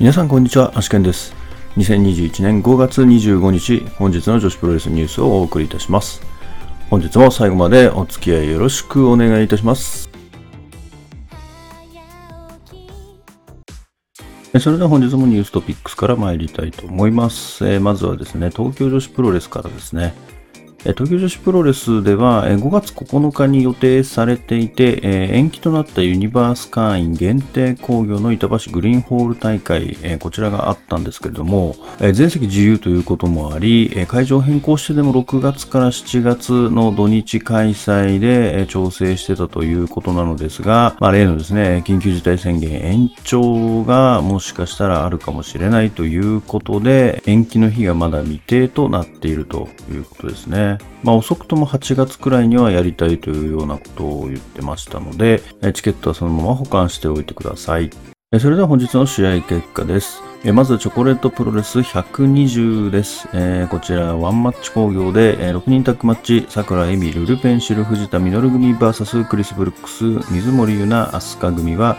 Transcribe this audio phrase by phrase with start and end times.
[0.00, 1.34] 皆さんこんにちは、アシケンです。
[1.76, 6.22] 2021年5月25日、本日の女子プロレスニュースをお送りいたします。
[6.88, 10.08] 本日も最後までお付き合いよろしくお願いいたします。
[14.60, 17.66] それでは本日もニューストピックスから参りたいと思います。
[17.66, 20.14] えーまずはですね、東京女子プロレスからですね、
[20.84, 31.74] 東京女子プロレスでは5月9日に予定されていて、延期となったユニバース会員限定工業の板橋グリーンホール大会、こちらがあったんですけれども、
[32.12, 50.67] 全席自由ということもあり、会場変更してでも6月から7月の土日開催で調整してたということなのですが、まあ、例のですね、緊急事態宣言延長がもしかしたらあるかもしれないということで、延期の日がまだ未定となっているということですね。
[51.02, 55.40] まあ、遅くとも8月くらいにはやりたいというようなことを言ってましたので、
[55.74, 57.90] チケットはそのまま保管しておいてください。
[58.38, 60.22] それでは本日の試合結果です。
[60.52, 63.26] まずチョコレートプロレス120です。
[63.32, 71.96] えーこちらワンマッチ工業で、えー6人タッグマッチ、桜エミルルペンシル藤田稔組 VS クリス・ブルックス水森優奈飛鳥組は、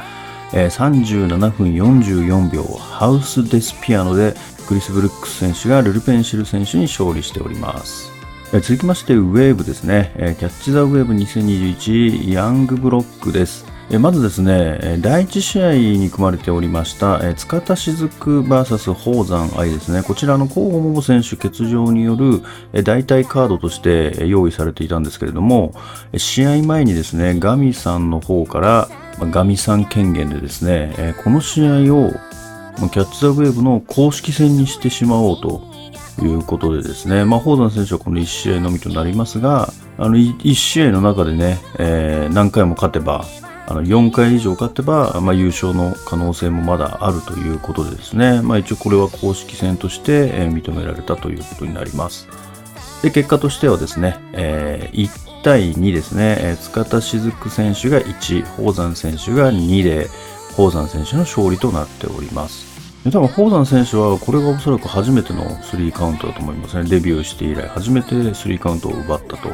[0.54, 4.36] えー37分44秒ハウスデスピアノで
[4.68, 8.19] クリス・ブルックス選手がルルペンシル選手に勝利しております。
[8.52, 10.12] 続きまして、ウェーブですね。
[10.40, 13.64] キャッチ・ザ・ウェーブ2021ヤングブロックです。
[14.00, 18.08] まずですね、第1試合に組まれておりました、塚田雫
[18.42, 20.02] VS 宝山愛ですね。
[20.02, 22.42] こちらの候補桃選手欠場による、
[22.84, 25.76] 代替カードとして用意されていたんですけれども、
[26.18, 28.90] 試合前にですね、ガミさんの方から、
[29.30, 32.12] ガミさん権限でですね、この試合を
[32.90, 35.70] キャッチ・ザ・ウェーブの公式戦にしてしまおうと
[36.26, 43.26] いうことでですね、まあ、宝山選手はこの1試合のみとなりますが、あの、1試合の中でね、えー何回も勝てば、
[43.68, 52.28] あの、4回以上勝てば、まあ、優勝の可能性もまだあるということでですね、まあ、一応これは公式戦として、え認められたということになります。
[53.02, 60.10] で、結果としてはですね、えー1対2ですね、えー塚田雫選手が1、宝山選手が2で、
[60.52, 62.69] 宝山選手の勝利となっております。
[63.06, 66.90] 多分、宝山選手はこれがおそらく初めてのスリーカウントだと思いますね。
[66.90, 69.50] デビューして以来初めてスリーカウントを奪ったと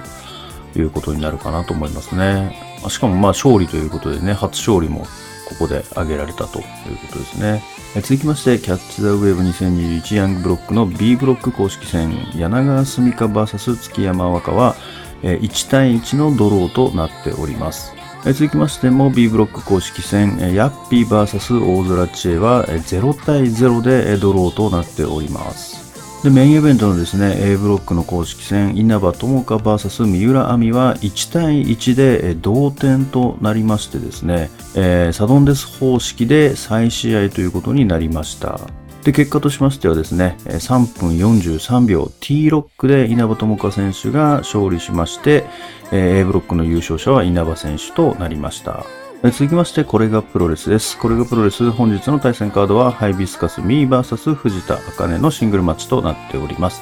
[0.77, 2.59] いうことになるかなと思いますね。
[2.89, 5.05] しかもまあ勝利ということでね、初勝利も
[5.47, 6.65] ここで挙げられたという
[7.07, 7.63] ことですね。
[8.01, 14.75] 続きまして、キャッチ・ザ・ウェーブ2021ヤングブロックの B ブロック公式戦、柳川澄香 VS 月山若は、
[15.21, 17.94] 1対1のドローとなっております。
[18.33, 26.23] 続きましても B ブロック公式戦、ヤッピー VS 大空知恵はえ0対0でドローとなっております。
[26.23, 38.59] で、メインイベントのですね、A ブロックの公式戦、稲葉友香 VS 三浦亜美は1対1で同点となりましてですね、えーサドンデス方式で再試合ということになりました。
[39.05, 45.45] で、結果としましてはですね、3分43秒 T ロックで稲葉友香選手が勝利しまして、
[45.91, 48.83] A ブロックの優勝者は稲葉選手となりました。
[49.21, 50.97] 続きまして、これがプロレスです。
[50.97, 56.81] これがプロレス、本日の対戦カードは、ハイビスカスミー VS 藤田茜のシングルマッチとなっております。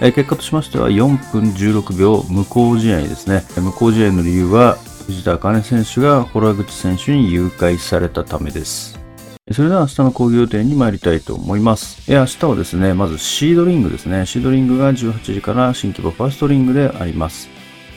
[0.00, 3.44] え結果としましては、4分16秒無効試合ですね。
[3.60, 4.76] 無効試合の理由は、
[5.06, 8.99] 藤田茜選手が洞口選手に誘拐されたためです。
[9.52, 12.08] それでは明日の講義予定に参りたいと思います。
[12.08, 14.24] え明日はですね、まずシードリングですね。
[14.24, 17.48] シードリングが18時から新規場ファーストリングであります。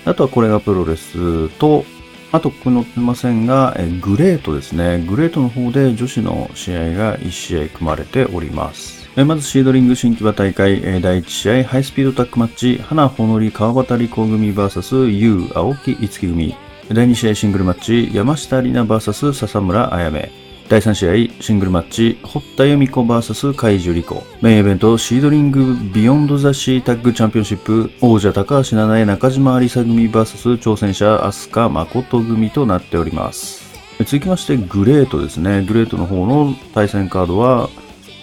[0.03, 1.85] あとはこれがプロレスと、
[2.31, 5.05] あとここに載ってませんが、えグレートですね。
[5.07, 9.07] グレートの方で女子の試合が1試合組まれております。
[9.15, 16.55] えまずシードリング新木場大会、え第1試合ハイスピードタックマッチ、花ほのり川端理子組 VS ユウ青木いつき組。
[16.91, 20.42] 第2試合シングルマッチ、山下里奈 VS 笹村あやめ。
[20.69, 33.61] 第3試合シングルマッチ堀田由美子 VS 海樹里子メインイベントシードリングビヨンドザシータッグチャンピオンシップ王者高橋七重中島有沙組 VS 挑戦者飛鳥誠組となっております。
[33.99, 35.63] 続きましてグレートですね。
[35.63, 37.69] グレートの方の対戦カードは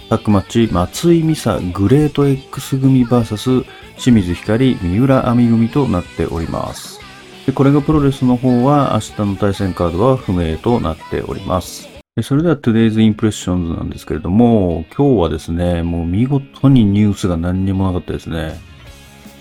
[0.09, 3.64] タッグマッチ松井美沙グレート X 組 VS
[3.97, 7.00] 清水光三浦亜美組となっております。
[7.47, 11.89] でこれがプロレスの方は明日の対戦カードは不明となっております。
[12.19, 18.59] それでは Today's Impressions なんですけれども、今日はですね、もう見事にニュースが何にもなかったですね。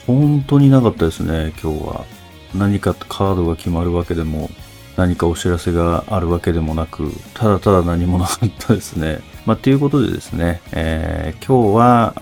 [0.05, 2.05] 本当になかったですね、今日は。
[2.53, 4.51] 何かカードが決まるわけでも、
[4.97, 9.21] 何かお知らせがあるわけでもなく、ただただ何もなかったですね。
[9.47, 12.21] まあ、ということでですね、えー今日は、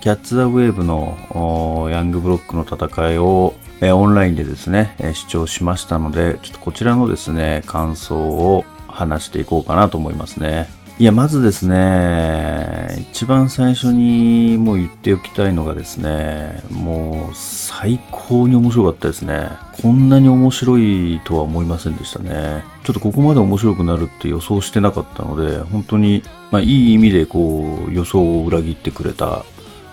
[0.00, 8.64] キャッツ・ザ・ウェーブのヤングブロックの戦いを、えーオンラインでですね、えー視聴しましたので、ちょっとこちらのですね、感想を
[8.98, 10.68] 話していこうかなと思いますね。
[10.98, 19.48] いや、まずですね、一番最初にもう言っておきたいのがですね、もう最高に面白かったですね。
[19.80, 22.64] こんなに面白いとは思いませんでしたね。
[22.82, 29.44] ちょっとここまで面白くなるって予想してなかったので、本当に、まあいい意味でこう予想を裏切ってくれた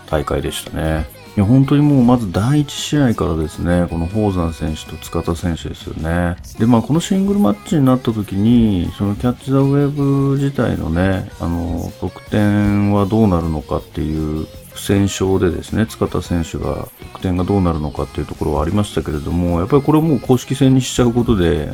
[0.10, 1.06] 大会でしたね。
[1.36, 6.38] いや、本当にもうまず第1試合からですね、この宝山選手と塚田選手ですよね。
[6.58, 21.70] で、まあこのシングルマッチになった時に、そのキャッチザウェーブ自体のね、あの、得点はどうなるのかっていう不戦勝でですね、塚田選手が得点がどうなるのかっていうところはありましたけれども、やっぱりこれもう公式戦にしちゃうことで、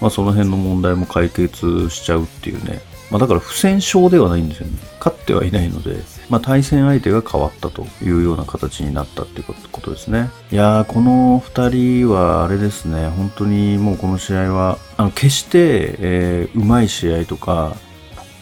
[0.00, 2.80] まあその辺の問題も解決しちゃうっていうね、
[3.10, 4.78] まあ、だから不戦勝ではないんですよね。
[4.98, 5.96] 勝ってはいないので、
[6.28, 10.30] まあ、対戦相手が変わったというような形になったっていうことですね。
[10.52, 17.76] いやー、この2人はあれですね、本当にもうこの試合は、あの決して、えー、うまい試合とか、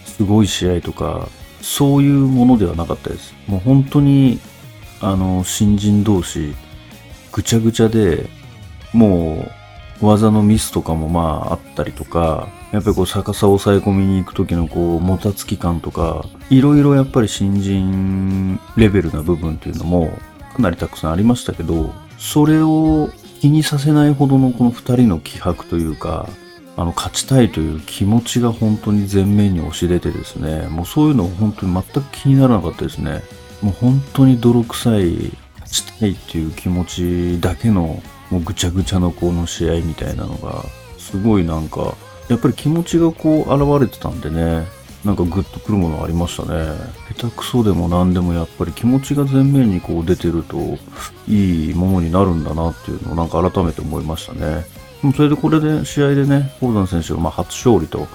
[0.05, 1.29] すごい試合とか、
[1.63, 3.35] そういうものではなかったです。
[3.47, 4.39] もう本当に、
[5.01, 6.55] あの、新人同士、
[7.33, 8.29] ぐちゃぐちゃで、
[8.93, 9.49] も
[10.03, 20.11] う、技のミスとかもまああったりとか、やっぱりこう逆さ抑え込みに行く時のこうもたつき感とか、いろいろやっぱり新人レベルな部分っていうのも
[20.55, 23.11] かなりたくさんありましたけど、それを
[23.41, 26.29] 気にさせないほどのこの二人の気迫というか、
[26.77, 33.23] あの勝ちたいという気持ちが本当に前面に押し出てですね、もうそういうの本当に全く気にならなかったですね。
[33.63, 40.65] もう本当に泥臭い勝ちたいっていう気持ちだけのもうぐちゃぐちゃのこの試合みたいなのが、
[40.99, 41.97] すごいなんか、
[42.29, 44.67] やっぱり気持ちがこう現れてたんでね、
[45.05, 46.73] なんかグッとくるものありましたね。
[47.17, 50.79] 下手くそでも何でもやっぱり気持ちが前面にこう出てると
[51.29, 54.67] いいものになるんだなっていうのをなんか改めて思いましたね。
[55.15, 58.09] それでこれで試合でね、宝山選手がま初勝利と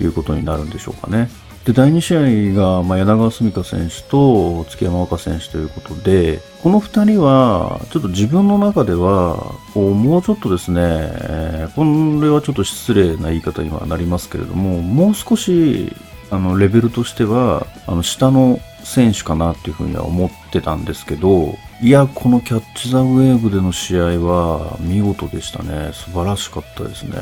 [0.00, 1.28] いうことになるんでしょうかね。
[1.64, 2.16] で、第2試
[2.54, 15.94] 合が、まあ、柳川澄香選手と月山若選手ということで、この2人は、ちょっと自分の中では、こうもうちょっとですね、え、これはちょっと失礼な言い方にはなりますけれども、もう少し、
[16.30, 25.90] あの、レベルとしては、あの、下の選手かなっていうふうには思ってたんですけど、いや、このキャッチ・ザ・ウェーブでの試合は見事でしたね。
[25.92, 27.16] 素晴らしかったですね。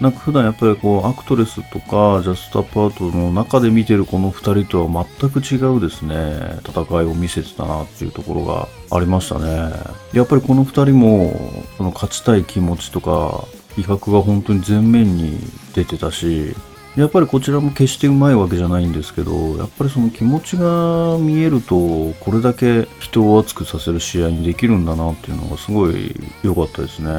[0.00, 9.72] なんか普段やっぱりこうアクトレスとかジャストアップアウトの中で見てるこの2人とは全く違うですね、戦いを見せてたなっていうところがありましたね。
[10.12, 11.32] やっぱりこの2人も
[11.76, 13.44] その勝ちたい気持ちとか
[13.76, 15.38] 威嚇が本当に前面に
[15.74, 16.54] 出てたし、
[16.96, 27.10] やっぱりこちらも決してうまいわけじゃないんですけど、やっぱりその気持ちが見えると、これだけ人を熱くさせる試合にできるんだなっていうのがすごい良かったですね。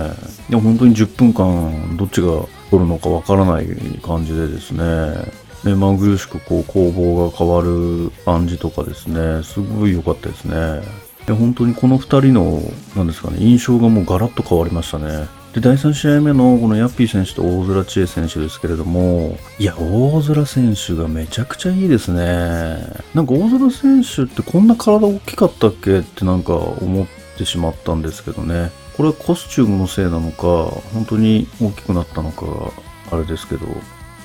[0.50, 2.46] いや、本当に10分間どっちが
[2.78, 3.68] るのかわからない
[4.04, 5.32] 感じでですね、
[5.64, 10.82] 目まぐるしくこう攻防が変わる感じとかですね、すごい良かったですね。
[11.26, 12.62] で本当にこの2人の、
[12.96, 15.28] なんですかね、印象がもうガラッと変わりましたね。
[15.54, 22.78] で、第3試合目のこのヤッピー選手と大空知恵選手ですけれども、いや、大空選手がめちゃくちゃいいですね。
[23.16, 26.00] なんか大空選手ってこんな体大きかったっけ？
[26.00, 27.08] ってなんか思っ
[27.38, 28.72] てしまったんですけどね。
[29.00, 30.46] これコスチュームのせいなのか、
[30.94, 32.74] 本当に大きくなったのか、
[33.10, 33.66] あれですけど、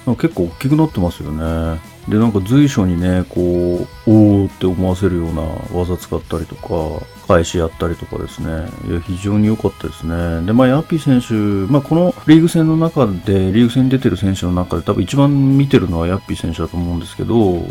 [0.07, 1.81] 結構大きくなってますよね。
[2.09, 5.43] で、なんか随所にね、こう、おーって思わせるような
[5.73, 8.69] 技使ったりとか、返しやったりとかですね。
[8.87, 10.45] いや、非常に良かったですね。
[10.45, 17.63] で、まあ、ヤッピー選手、まあ、このリーグ戦の中で、リーグ戦に出てる選手の中で多分一番見てるのはヤッピー選手だと思うんですけど、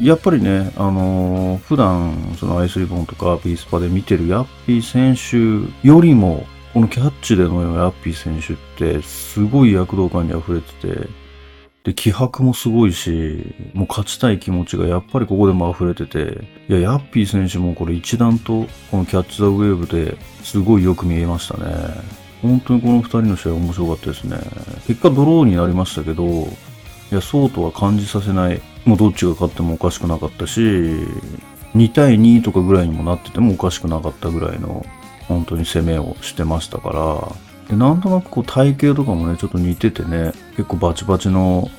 [0.00, 11.21] やっぱりね、あのー、普段、そのアイスリボンとかピースパで見てるヤッピー選手よりも、このキャッチでのヤッピー選手ってすごい躍動感に溢れてて、
[11.84, 21.64] で、気迫もすごいし、もう勝ちたい気持ちがやっぱりここでも溢れてて、いや、ヤッピー選手もこれ一段とこのキャッチザウェーブですごいよく見えましたね。
[22.40, 24.36] 本当にこの二人の試合面白かったですね。
[24.86, 26.46] 結果ドローになりましたけど、い
[27.10, 28.60] や、そうとは感じさせない。
[28.84, 34.86] もうどっちが勝ってもおかしくなかったし、2対2とかぐらいにもなっててもおかしくなかったぐらいの、
[35.28, 41.70] 本当に攻めをしてましたから、でなんとなくこう体型とかもね、ちょっと似ててね、結構バチバチの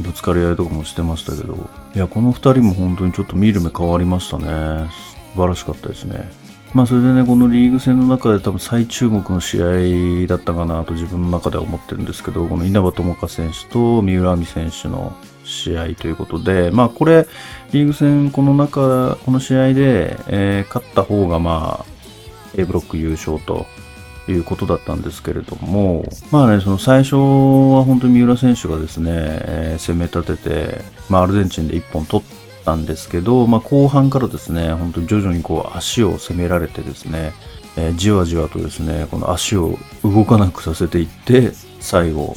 [0.00, 4.88] ぶつかり合いとかもしてましたけど、いや、この2人も本当にちょっと見る目変わりましたね。
[5.34, 6.30] 素晴らしかったですね。
[6.74, 17.26] まあそれでね、このリーグ戦の中で多分最注目の試合だったかなと自分の中では思ってるんですけど、この稲葉友香選手と三浦亜美選手の試合ということで、まあこれ、
[17.72, 21.92] リーグ戦この中、この試合で、えー、勝った方がまあ、
[22.54, 23.66] A ブロック優勝と
[24.28, 37.32] いうことだったんですけれども、まあね、その最初は本当に三浦選手がですね、えー、攻め立てて、まあアルゼンチンで1本取ったんですけど、まあ後半からですね、本当に徐々にこう足を攻められてですね、
[37.76, 42.36] えー、じわじわとですね、この足を動かなくさせていって、最後、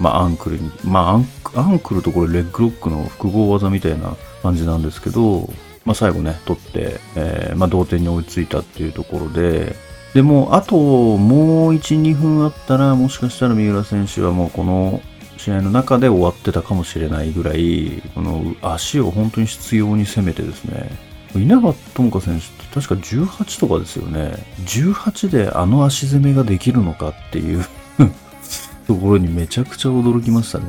[0.00, 5.48] まあアンクルに、まあアンアンクルとこれレッグロックの複合技みたいな感じなんですけど、
[5.84, 9.76] まあ最後ね、取って、えー、まあ同点に追いついたっていうところで、
[10.14, 15.00] でも、あともう1、2分あったら、もしかしたら三浦選手はもうこの
[15.36, 20.90] 試合の中で終わってたかもしれないぐらい、この足を本当に執拗に攻めてですね、
[21.34, 24.34] 稲葉友香選手って確か18とかですよね。
[24.64, 27.64] 18であの足攻めができるのかっていう
[28.86, 30.66] ところにめちゃくちゃ驚きましたね。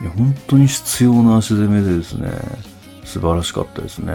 [0.00, 2.30] いや本当に必要な足攻めでですね、
[3.04, 4.12] 素晴らしかったですね。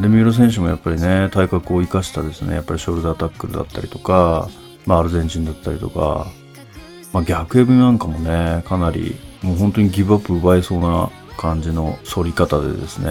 [0.00, 4.48] で、三浦選手もやっぱりね、体格を生かしたですね、やっぱりショルダータックルだったりとか、
[4.86, 6.26] まあアルゼンチンだったりとか、
[7.12, 13.10] まあ逆エビなんかもね、かなりもう本当にギブアップ奪えそうな感じの反り方でですね、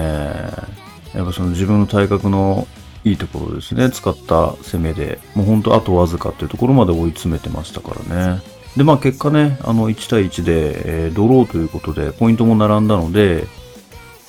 [1.13, 2.67] やっぱその自分の体格の
[3.03, 8.41] いいところですね、使った攻めで、もう本当あとわずかっていうところまで追い詰めてましたからね。
[8.77, 13.47] で、まあ結果ね、あの1対1で、えー、ドローということで、ポイントも並んだので、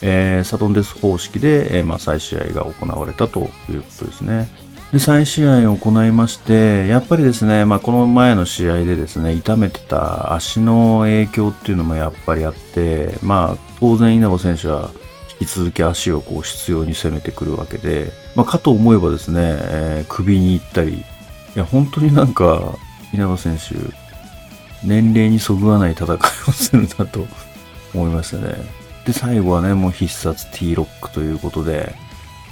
[0.03, 4.49] えー、サドンデス方式で、えー、まあ、再試合が行われたということですね。
[4.93, 14.91] で、再試合を行いまして、やっぱりですね、まあ、この前の試合でですね、痛めてた足の影響っていうのもやっぱりあって、まあ、当然稲葉選手は
[15.41, 21.05] 引き続き足をこう必要に攻めてくるわけで、まあ、かと思えばですね、えー、首に行ったり、い
[21.55, 22.75] や、本当になんか、
[23.15, 23.75] 稲葉選手、
[24.87, 27.27] 年齢にそぐわない戦いをするなと
[27.95, 28.82] 思いましたね。
[29.07, 31.95] で、最後はね、もう必殺 T ロックということで、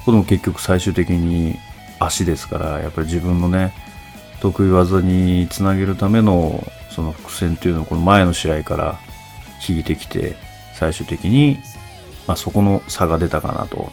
[0.05, 1.57] これも結局最終的に
[1.99, 3.73] 足ですから、やっぱり自分のね、
[4.41, 8.99] 得意技につなげるためのその伏線っていうのをこの前の試合から
[9.69, 10.37] 引いてきて、
[10.75, 11.59] 最終的に、
[12.27, 13.93] まあ、そこの差が出たかなと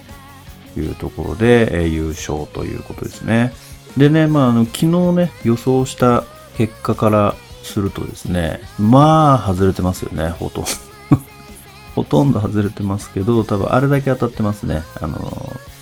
[0.78, 3.54] いうところで、え、優勝ということですね。
[3.98, 6.24] でね、まあ、あの、昨日ね、予想した
[6.58, 10.87] 結果からするとですね、まあ、外れてますよね、ほとんど。
[11.98, 14.84] ほとんど外れてますけど、多分あれだけ当たってますね。
[15.02, 15.18] あの、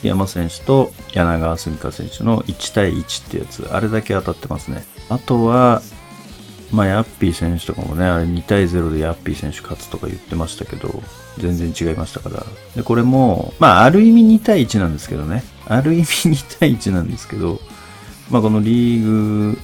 [0.02, 4.86] 山選手と柳川澄香選手の1対1ってやつ、あれだけ当たってますね。
[5.10, 5.82] あとは、
[6.72, 11.04] まあ、ヤッピー選手とかもね、あれ2対0でヤッピー選手勝つとか言ってましたけど、
[11.38, 12.46] 全然違いましたから。
[12.78, 15.44] で、これも、まあ、ある意味2対1なんですけどね。
[15.68, 17.60] ある意味2対1なんですけど、
[18.32, 19.58] まあ、このリーグ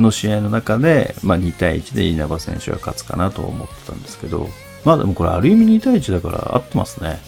[0.00, 4.48] の試合の中で、まあ、2対1で稲葉選手が勝つかなと思ってたんですけど、
[4.84, 7.20] まあでもこれある意味2対1だから合ってますね。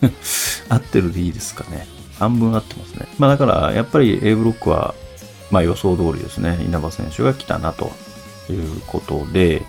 [0.68, 1.86] 合ってるでいいですかね。
[2.18, 3.06] 半分合ってますね。
[3.18, 4.94] まあだからやっぱり A ブロックは
[5.50, 6.58] まあ予想通りですね。
[6.66, 7.92] 稲葉選手が来たなと
[8.50, 9.62] いうことで、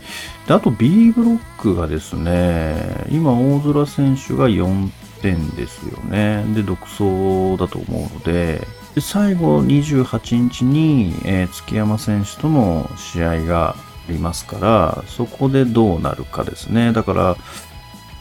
[0.47, 4.89] であと B ブロックがですね、今大空選手が4
[5.21, 6.43] 点ですよね。
[6.53, 8.65] で、独走だと思うので、
[8.95, 13.75] で最後28日に、えー、月山選手との試合が
[14.07, 16.93] りますから、そこでどうなるかですね。
[16.93, 17.37] だから、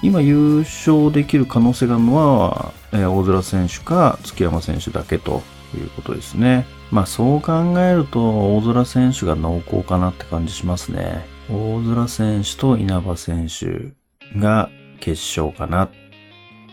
[0.02, 5.42] 今優勝できる可能性があるのは、えー、大空選手か月山選手だけと
[5.76, 6.66] いうことですね。
[6.90, 11.24] まあそう考えると大空選手が濃厚かなって感じしますね。
[11.48, 13.92] 大空選手と稲葉選手
[14.38, 14.70] が
[15.00, 15.90] 決勝かなっ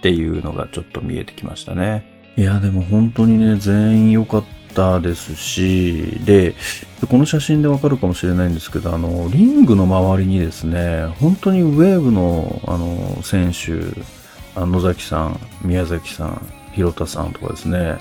[0.02, 2.34] ていうのがちょっと見えてきましたね。
[2.36, 6.56] いやでも本当にね、全員良かっったですし、で、
[7.10, 13.82] この写真でわかるかもしれないんですけど、あの、リングの周りにですね、本当にウェーブの、あの、選手、
[14.56, 16.42] 野崎さん、宮崎さん、
[16.74, 17.98] 広田さんとかですね、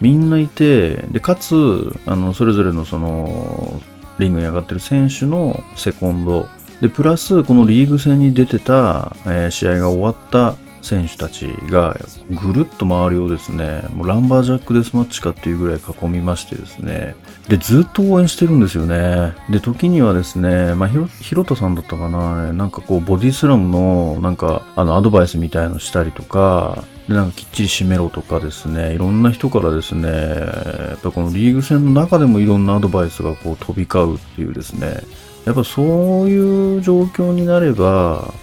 [0.00, 3.80] みんないて、で、かつ、あの、それぞれのその、
[4.18, 6.48] リングに上がってる選手のセコンド、
[6.80, 11.96] で、プラス、このリーグ戦に出てた、えー、試合が終わった選手たちが
[12.30, 17.14] ぐるっと周りをですね、もうランバージャックデスマッチかっていうぐらい囲みましてですね、
[17.48, 19.34] で、ずっと応援してるんですよね。
[19.50, 35.00] で、時にはですね、まあ、ひろ、ひろたさんだったかな、なんかこう、ボディスラムの、なんか、あの、アドバイスみたいのしたりとか、で、なんかきっちり締めろとかですね、いろんな人からですね、やっぱこのリーグ戦の中でもいろんなアドバイスがこう飛び交うっていうですね、
[35.44, 38.34] やっぱそういう状況になれば、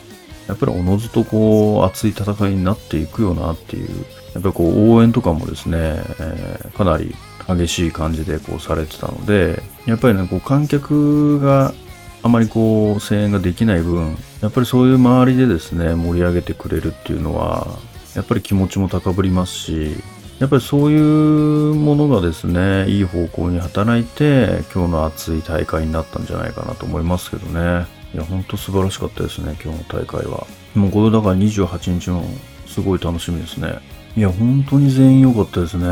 [0.48, 3.90] やっぱりおのずとこう熱い戦いになっていくよなっていう、
[4.34, 7.16] やっぱりこう応援とかもですね、えー、かなり
[7.48, 11.74] 激しい感じでこうされてたので、やっぱりね、こう観客が
[12.22, 17.68] あまりこう声援ができない分、やっぱりそういう周りでですね、盛り上げてくれるっていうのは、
[18.16, 19.96] やっぱり気持ちも高ぶりますし、
[20.40, 28.03] やっぱりそういうものがですね、いい方向に働いて、今日の熱い大会になったんじゃないかなと思いますけどね。
[28.14, 30.46] いや、ほんと素晴らしかったですね、今日の大会は。
[30.76, 32.24] もうこれだから28日も
[32.68, 33.80] すごい楽しみですね。
[34.16, 35.86] いや、本当に全員良かったですね。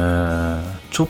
[0.92, 1.08] ちょっ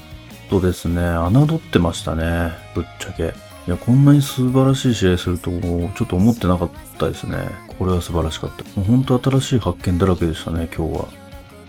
[0.49, 3.33] とですね、侮ってましたね、ぶっちゃけ。
[3.67, 7.37] いや、こんなに素晴らしい試合すると、ちょっと思ってなかったですね。
[7.77, 8.63] これは素晴らしかった。
[8.79, 11.07] もう本当新しい発見だらけでしたね、今日は。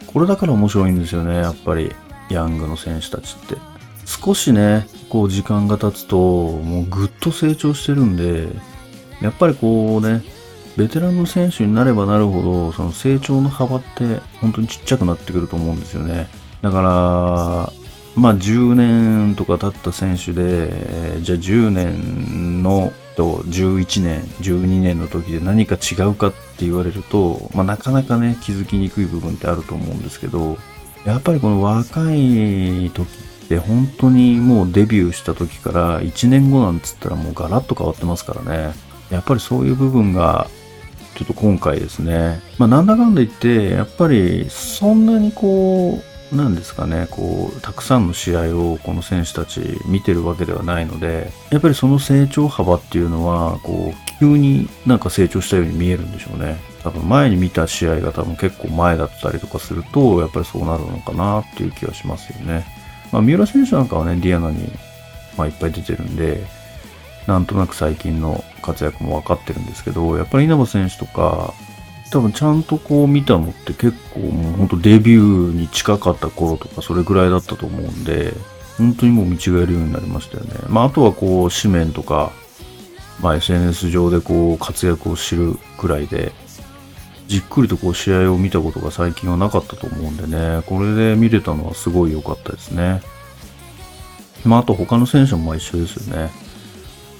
[0.07, 1.93] これだから面白いんですよね、やっぱり。
[2.31, 3.57] ヤングの選手たちって。
[4.07, 8.49] 少しね、こう時間が経つと、もうぐっと成長してるんで、
[9.23, 10.23] やっぱりこうね、
[10.76, 16.29] ベテランの選手になればなるほど、その成長の幅って本当にちっちゃくなってくると思うんですよね。
[16.62, 17.73] だから、
[18.14, 30.57] まあ10年とか経った選手で、じゃあ10年のと11年、12年の時で何か違うかって言われると、まあなかなかね、気づきにくい部分ってあると思うんですけど、
[31.05, 38.92] やっぱりこの若い時って本当にもうデビューした時から1年後なんつったらもうガラッと変わってますからね。
[39.12, 40.49] やっぱりそういう部分が
[41.14, 42.40] ちょっと今回ですね。
[42.59, 46.00] まあなんだかんだ言って、やっぱりそんなにこ
[46.33, 56.57] う、なんですかね、こう、たくさんの試合をこの選手たち見てるわけではないので、やっぱりその成長幅っていうのは、こう、急になんか成長したように見えるんでしょうね。
[56.83, 62.64] 多分前に見た試合が多分結構前だったりとかすると、やっぱりそうなるのかなっていう気はしますよね。
[63.12, 64.73] まあ三浦選手なんかはね、ディアナに、
[65.37, 66.42] まあいっぱい出てるんで、
[67.26, 71.55] なんとなく最近の活躍も分かってるんですけど、やっぱり稲葉選手とか、
[72.11, 78.35] 多分ちゃんとこう見たのって結構もうほんとデビューに近かった頃とかそれぐらいだったと思うんで、
[78.76, 80.55] 本当にもう見違えるようになりましたよね。
[80.69, 82.33] まああとはこう紙面とか、
[83.21, 86.33] まあ SNS 上でこう活躍を知るくらいで、
[87.29, 93.00] じっくりとこう試合を見たことが最近はなかったと思うんでね、これで見れたのはすごい良かったですね。
[94.45, 96.31] まああと他の選手も一緒ですよね。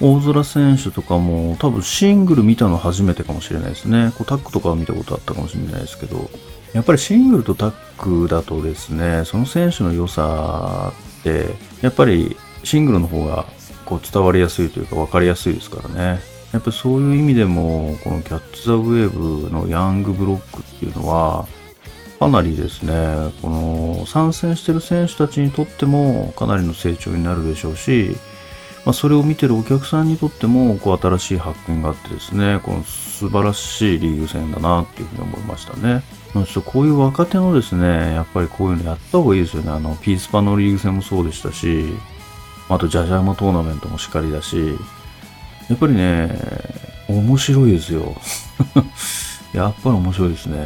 [0.03, 4.11] 大空選手とかも多分シングル見たの初めてかもしれないですね。
[4.17, 6.29] こうタッグとかは見たことあったかもしれないですけど、
[6.73, 10.91] やっぱりシングルとタッグだとですね、その選手の良さ
[11.21, 12.35] って、やっぱり
[12.65, 13.45] シングルの方が
[13.85, 16.19] こう伝わりやすいというか分かりやすいですからね。
[16.51, 21.47] やっぱそういう意味でも、このキャッチ・ザ・ウェーブのヤングブロックっていうのは、
[22.19, 28.17] かなりですね、この参戦してる選手たちにとってもかなりの成長になるでしょうし、
[28.85, 36.03] まあ、それを見てるお客さんにとってもこう新しい発見があってですね、この素晴らしいリーグ戦だなっていうふうに思いましたね。
[36.33, 39.71] まあ、ちょっとこういう若手のですね、やっぱりこういうのやった方がいいですよね。
[39.71, 41.85] あの、ピースパのリーグ戦もそうでしたし、
[42.69, 44.77] あとジャジャマトーナメントもしっかりだし、
[45.69, 46.37] やっぱりね、
[47.07, 48.15] 面白いですよ。
[49.53, 50.57] やっぱり面白いですね、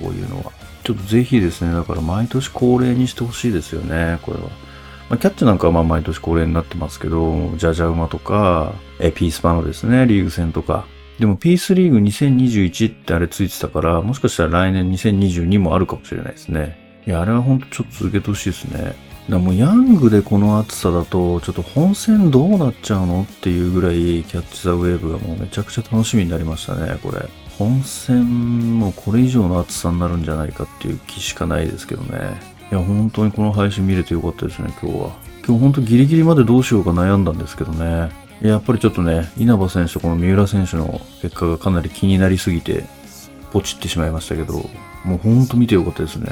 [0.00, 0.52] こういうのは。
[0.84, 4.67] ちょっとぜひですね、だから毎年恒例にしてほしいですよね、これは。
[5.08, 10.86] まあ、キャッチなんかはまあ毎年恒例になってますけど、ジャジャ馬とか、え、ピースパのですね、リーグ戦とか。
[11.18, 17.02] でもピースリーグ2021ってあれついてたから、もしかしたら来年2022もあるかもしれないですね。
[17.06, 18.94] いや、あれはほんとちょっと続けてほしいですね。
[19.28, 27.26] だもうヤングでこの暑さだと、ちょっと本戦どうなっちゃうのっていうぐらい、キャッチザウェーブがもうめちゃくちゃ楽しみになりましたね、これ。
[27.58, 32.57] 本戦もこれ以上の暑さになるんじゃないかっていう気しかないですけどね。
[32.70, 35.16] いや、本当にこの配信見れてよかったですね、今日は。
[35.46, 38.10] 今日本当ギリギリまでどうしようか悩んだんですけどね。
[38.42, 42.84] やっぱりちょっとね、稲葉選手とこの三浦選手の結果がかなり気になりすぎて、
[43.52, 44.68] ポチってしまいましたけど、
[45.04, 46.30] もうほんと見てよかったですね。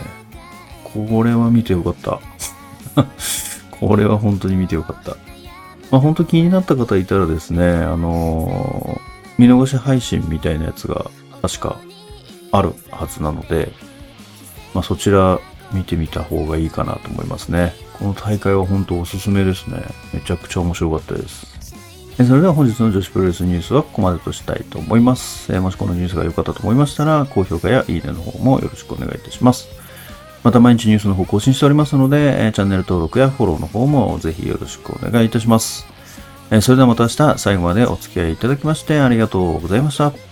[0.85, 2.20] これは見てよかった。
[3.81, 5.16] これは本当に見てよかった。
[5.90, 11.79] まあ本当気になった方いたらですね、あのー、見逃し配信みたいなやつが確か
[12.53, 13.72] あるはずなので、
[14.75, 15.40] まあそちら
[15.72, 17.74] 見てみた方がいいかなと思いますね。
[17.98, 19.83] この大会は本当おすすめですね。
[20.12, 21.46] めちゃくちゃ面白かったです。
[22.16, 25.52] それでは本日の女子プロレスニュースはここまでとしたいと思います。
[25.61, 29.68] もしこのニュースが良かったと思いましたら、高評価やいいねの方もよろしくお願いいたします。
[30.42, 35.87] また毎日ニュースの方更新しておりますので、チャンネル登録やフォローの方もぜひよろしくお願いいたします。
[36.61, 40.25] それではまた明日最後までお付き合いいただきましてありがとうございました。